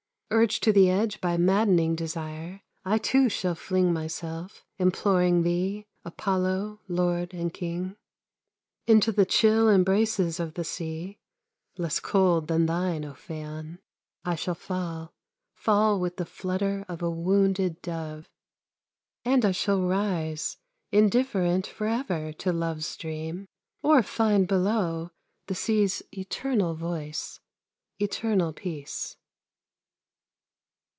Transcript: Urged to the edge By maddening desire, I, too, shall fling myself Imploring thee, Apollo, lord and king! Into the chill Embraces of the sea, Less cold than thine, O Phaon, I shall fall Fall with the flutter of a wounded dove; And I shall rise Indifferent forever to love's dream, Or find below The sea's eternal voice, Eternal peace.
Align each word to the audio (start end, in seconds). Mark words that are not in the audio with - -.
Urged 0.33 0.63
to 0.63 0.71
the 0.71 0.89
edge 0.89 1.19
By 1.19 1.35
maddening 1.35 1.93
desire, 1.93 2.61
I, 2.85 2.99
too, 2.99 3.27
shall 3.27 3.53
fling 3.53 3.91
myself 3.91 4.63
Imploring 4.77 5.43
thee, 5.43 5.87
Apollo, 6.05 6.79
lord 6.87 7.33
and 7.33 7.53
king! 7.53 7.97
Into 8.87 9.11
the 9.11 9.25
chill 9.25 9.69
Embraces 9.69 10.39
of 10.39 10.53
the 10.53 10.63
sea, 10.63 11.19
Less 11.77 11.99
cold 11.99 12.47
than 12.47 12.65
thine, 12.65 13.03
O 13.03 13.13
Phaon, 13.13 13.79
I 14.23 14.35
shall 14.35 14.55
fall 14.55 15.11
Fall 15.53 15.99
with 15.99 16.15
the 16.15 16.25
flutter 16.25 16.85
of 16.87 17.01
a 17.01 17.11
wounded 17.11 17.81
dove; 17.81 18.29
And 19.25 19.43
I 19.43 19.51
shall 19.51 19.81
rise 19.81 20.55
Indifferent 20.93 21.67
forever 21.67 22.31
to 22.31 22.53
love's 22.53 22.95
dream, 22.95 23.47
Or 23.83 24.01
find 24.01 24.47
below 24.47 25.11
The 25.47 25.55
sea's 25.55 26.01
eternal 26.13 26.73
voice, 26.73 27.41
Eternal 27.99 28.53
peace. 28.53 29.17